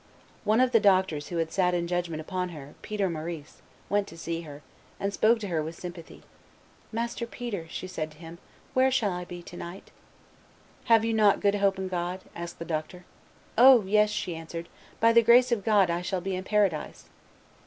One 0.45 0.59
of 0.59 0.71
the 0.71 0.79
doctors 0.79 1.27
who 1.27 1.37
had 1.37 1.51
sat 1.51 1.75
in 1.75 1.85
judgment 1.85 2.21
upon 2.21 2.49
her, 2.49 2.73
Peter 2.81 3.07
Maurice, 3.07 3.61
went 3.87 4.07
to 4.07 4.17
see 4.17 4.41
her, 4.41 4.63
and 4.99 5.13
spoke 5.13 5.37
to 5.41 5.47
her 5.49 5.61
with 5.61 5.77
sympathy. 5.79 6.23
"Master 6.91 7.27
Peter," 7.27 7.67
said 7.69 7.69
she 7.69 7.87
to 7.87 8.17
him, 8.19 8.39
"where 8.73 8.89
shall 8.89 9.11
I 9.11 9.25
be 9.25 9.43
to 9.43 9.55
night?" 9.57 9.91
"Have 10.85 11.05
you 11.05 11.13
not 11.13 11.39
good 11.39 11.53
hope 11.53 11.77
in 11.77 11.87
God?" 11.87 12.21
asked 12.35 12.57
the 12.57 12.65
doctor. 12.65 13.05
"O! 13.59 13.83
yes," 13.83 14.09
she 14.09 14.35
answered; 14.35 14.69
"by 14.99 15.13
the 15.13 15.21
grace 15.21 15.51
of 15.51 15.63
God 15.63 15.91
I 15.91 16.01
shall 16.01 16.19
be 16.19 16.35
in 16.35 16.45
paradise." 16.45 17.05